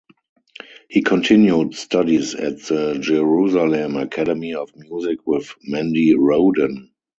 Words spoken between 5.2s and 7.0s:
with Mendi Rodan.